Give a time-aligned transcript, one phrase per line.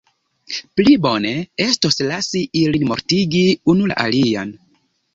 [0.79, 1.33] Pli bone
[1.67, 4.61] estos lasi ilin mortigi unu la alian.